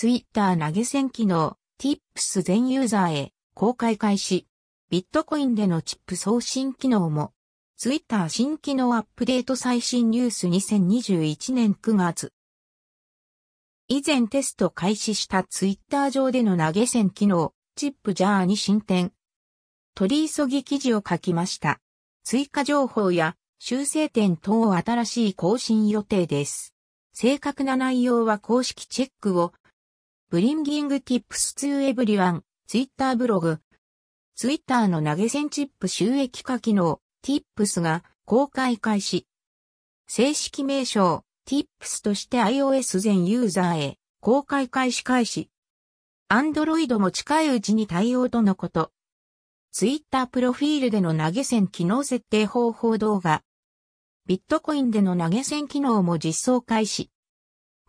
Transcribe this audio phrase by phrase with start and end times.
[0.00, 4.46] ツイッター投げ銭機能、Tips 全ユーザーへ公開開始。
[4.90, 7.32] ビットコインでのチップ送信機能も。
[7.76, 12.32] ツイッター新機能アップデート最新ニュース2021年9月。
[13.88, 19.12] 以前テスト開始したツイッター上での投げ銭機能、チップジャーに進展。
[19.96, 21.80] 取り急ぎ記事を書きました。
[22.22, 26.72] 追加情報や修正点等新しい更新予定です。
[27.12, 29.52] 正確な内容は公式チェックを。
[30.30, 33.60] ブリンギング tips to everyone ツイッターブログ。
[34.34, 39.26] ツイッターの投げ銭チップ収益化機能 tips が公開開始。
[40.06, 45.48] 正式名称 tips として iOS 全ユーザーへ公開開始開始。
[46.28, 48.92] Android も近いうちに対応とのこと。
[49.72, 53.42] Twitter プロフィールでの投げ銭機能設定方法動画。
[54.26, 57.10] ビットコインでの投げ銭機能も実装開始。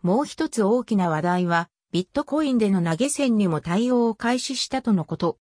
[0.00, 5.38] もう一つ大きな話題は、ビットコインでの投げ銭にも対応を開始したとのこと。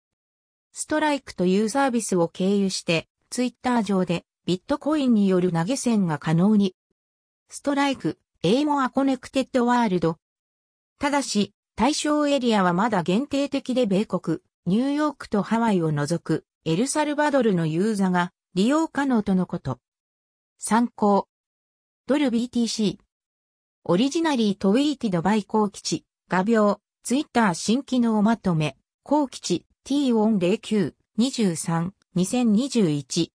[0.72, 6.76] ストライクというサービスを経由して、ツイッター上でビットコインによる投げ銭が可能に。
[7.48, 10.18] Strike、a more connected world。
[11.00, 19.80] ただし、対象エリアはまだ限定的で米国、ニューヨークとハワイを除くエルサルバドルのユーザが利用可能とのこと。
[20.58, 21.28] 参考。
[22.06, 22.98] ドル BTC。
[23.84, 33.30] オリジナリートウィーティドバイ高吉、画鋲、ツイッター新機能まとめ、高吉 T409、23、2021